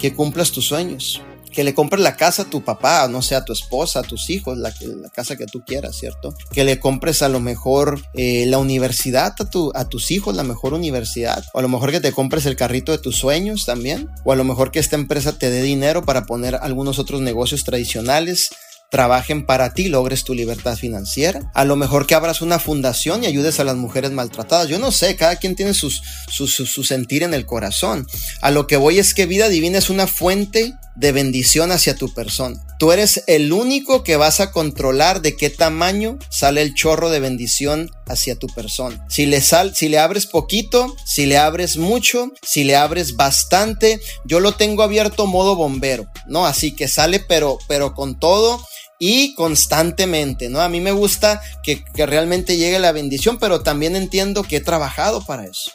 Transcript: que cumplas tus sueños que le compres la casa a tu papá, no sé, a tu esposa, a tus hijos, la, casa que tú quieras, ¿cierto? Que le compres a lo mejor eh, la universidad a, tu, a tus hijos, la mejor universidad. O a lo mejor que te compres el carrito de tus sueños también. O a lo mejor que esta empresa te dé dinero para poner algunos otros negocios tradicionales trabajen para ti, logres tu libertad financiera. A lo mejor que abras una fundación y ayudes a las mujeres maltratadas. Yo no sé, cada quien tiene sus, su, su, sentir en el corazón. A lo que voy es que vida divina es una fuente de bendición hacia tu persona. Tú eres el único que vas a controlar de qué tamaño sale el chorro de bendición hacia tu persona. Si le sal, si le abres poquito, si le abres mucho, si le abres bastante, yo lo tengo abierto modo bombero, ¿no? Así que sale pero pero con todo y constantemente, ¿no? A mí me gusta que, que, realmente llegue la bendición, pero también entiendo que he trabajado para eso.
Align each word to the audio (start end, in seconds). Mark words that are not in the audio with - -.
que 0.00 0.14
cumplas 0.14 0.50
tus 0.50 0.66
sueños 0.66 1.22
que 1.50 1.64
le 1.64 1.74
compres 1.74 2.02
la 2.02 2.16
casa 2.16 2.42
a 2.42 2.50
tu 2.50 2.62
papá, 2.62 3.08
no 3.08 3.22
sé, 3.22 3.34
a 3.34 3.44
tu 3.44 3.52
esposa, 3.52 4.00
a 4.00 4.02
tus 4.02 4.30
hijos, 4.30 4.56
la, 4.56 4.72
casa 5.12 5.36
que 5.36 5.46
tú 5.46 5.62
quieras, 5.64 5.96
¿cierto? 5.96 6.34
Que 6.52 6.64
le 6.64 6.78
compres 6.78 7.22
a 7.22 7.28
lo 7.28 7.40
mejor 7.40 8.00
eh, 8.14 8.46
la 8.46 8.58
universidad 8.58 9.34
a, 9.38 9.50
tu, 9.50 9.72
a 9.74 9.88
tus 9.88 10.10
hijos, 10.10 10.36
la 10.36 10.44
mejor 10.44 10.74
universidad. 10.74 11.44
O 11.52 11.58
a 11.58 11.62
lo 11.62 11.68
mejor 11.68 11.90
que 11.90 12.00
te 12.00 12.12
compres 12.12 12.46
el 12.46 12.56
carrito 12.56 12.92
de 12.92 12.98
tus 12.98 13.16
sueños 13.16 13.66
también. 13.66 14.08
O 14.24 14.32
a 14.32 14.36
lo 14.36 14.44
mejor 14.44 14.70
que 14.70 14.78
esta 14.78 14.96
empresa 14.96 15.36
te 15.36 15.50
dé 15.50 15.62
dinero 15.62 16.04
para 16.04 16.26
poner 16.26 16.56
algunos 16.56 16.98
otros 16.98 17.20
negocios 17.20 17.64
tradicionales 17.64 18.50
trabajen 18.90 19.46
para 19.46 19.72
ti, 19.72 19.88
logres 19.88 20.24
tu 20.24 20.34
libertad 20.34 20.76
financiera. 20.76 21.50
A 21.54 21.64
lo 21.64 21.76
mejor 21.76 22.06
que 22.06 22.14
abras 22.14 22.42
una 22.42 22.58
fundación 22.58 23.22
y 23.22 23.26
ayudes 23.26 23.60
a 23.60 23.64
las 23.64 23.76
mujeres 23.76 24.10
maltratadas. 24.10 24.68
Yo 24.68 24.78
no 24.78 24.90
sé, 24.90 25.16
cada 25.16 25.36
quien 25.36 25.54
tiene 25.56 25.74
sus, 25.74 26.02
su, 26.28 26.46
su, 26.48 26.84
sentir 26.84 27.22
en 27.22 27.32
el 27.32 27.46
corazón. 27.46 28.06
A 28.42 28.50
lo 28.50 28.66
que 28.66 28.76
voy 28.76 28.98
es 28.98 29.14
que 29.14 29.26
vida 29.26 29.48
divina 29.48 29.78
es 29.78 29.90
una 29.90 30.06
fuente 30.06 30.74
de 30.96 31.12
bendición 31.12 31.70
hacia 31.70 31.94
tu 31.94 32.12
persona. 32.12 32.60
Tú 32.78 32.92
eres 32.92 33.22
el 33.26 33.52
único 33.52 34.02
que 34.02 34.16
vas 34.16 34.40
a 34.40 34.50
controlar 34.50 35.22
de 35.22 35.36
qué 35.36 35.50
tamaño 35.50 36.18
sale 36.28 36.60
el 36.62 36.74
chorro 36.74 37.10
de 37.10 37.20
bendición 37.20 37.90
hacia 38.06 38.34
tu 38.36 38.48
persona. 38.48 39.04
Si 39.08 39.24
le 39.24 39.40
sal, 39.40 39.74
si 39.74 39.88
le 39.88 39.98
abres 39.98 40.26
poquito, 40.26 40.94
si 41.06 41.26
le 41.26 41.38
abres 41.38 41.76
mucho, 41.76 42.32
si 42.42 42.64
le 42.64 42.76
abres 42.76 43.16
bastante, 43.16 44.00
yo 44.24 44.40
lo 44.40 44.52
tengo 44.52 44.82
abierto 44.82 45.26
modo 45.26 45.54
bombero, 45.54 46.10
¿no? 46.26 46.44
Así 46.44 46.72
que 46.72 46.88
sale 46.88 47.20
pero 47.20 47.58
pero 47.68 47.94
con 47.94 48.18
todo 48.18 48.60
y 49.02 49.34
constantemente, 49.34 50.50
¿no? 50.50 50.60
A 50.60 50.68
mí 50.68 50.78
me 50.78 50.92
gusta 50.92 51.40
que, 51.62 51.82
que, 51.82 52.04
realmente 52.04 52.58
llegue 52.58 52.78
la 52.78 52.92
bendición, 52.92 53.38
pero 53.38 53.62
también 53.62 53.96
entiendo 53.96 54.42
que 54.42 54.56
he 54.56 54.60
trabajado 54.60 55.24
para 55.24 55.46
eso. 55.46 55.72